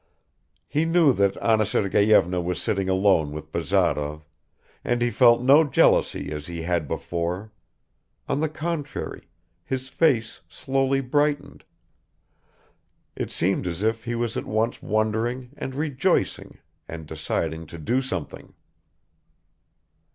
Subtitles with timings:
[0.67, 4.25] He knew that Anna Sergeyevna was sitting alone with Bazarov,
[4.83, 7.51] and he felt no jealousy as he had before;
[8.27, 9.29] on the contrary,
[9.63, 11.63] his face slowly brightened;
[13.15, 16.57] it seemed as if he was at once wondering and rejoicing
[16.87, 18.55] and deciding to do something.